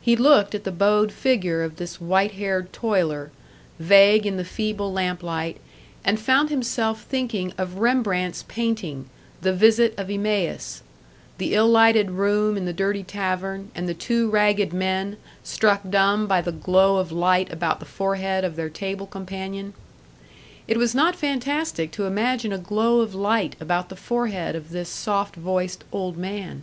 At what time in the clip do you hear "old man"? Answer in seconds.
25.90-26.62